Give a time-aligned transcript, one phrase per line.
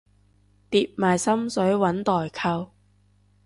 [0.71, 2.71] 疊埋心水搵代購